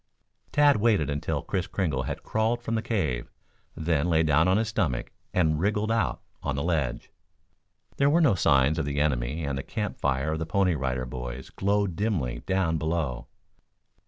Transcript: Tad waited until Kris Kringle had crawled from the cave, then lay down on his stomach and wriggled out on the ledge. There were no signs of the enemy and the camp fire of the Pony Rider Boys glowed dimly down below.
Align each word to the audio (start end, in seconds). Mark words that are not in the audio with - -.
Tad 0.51 0.77
waited 0.77 1.11
until 1.11 1.43
Kris 1.43 1.67
Kringle 1.67 2.05
had 2.07 2.23
crawled 2.23 2.63
from 2.63 2.73
the 2.73 2.81
cave, 2.81 3.29
then 3.75 4.09
lay 4.09 4.23
down 4.23 4.47
on 4.47 4.57
his 4.57 4.67
stomach 4.69 5.11
and 5.31 5.59
wriggled 5.59 5.91
out 5.91 6.21
on 6.41 6.55
the 6.55 6.63
ledge. 6.63 7.11
There 7.97 8.09
were 8.09 8.19
no 8.19 8.33
signs 8.33 8.79
of 8.79 8.85
the 8.85 8.99
enemy 8.99 9.43
and 9.43 9.59
the 9.59 9.61
camp 9.61 9.99
fire 9.99 10.31
of 10.31 10.39
the 10.39 10.47
Pony 10.47 10.73
Rider 10.73 11.05
Boys 11.05 11.51
glowed 11.51 11.95
dimly 11.95 12.39
down 12.47 12.79
below. 12.79 13.27